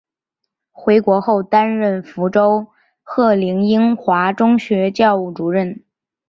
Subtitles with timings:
[0.71, 2.65] 回国后担任福州
[3.03, 5.83] 鹤龄英华中学校务主任。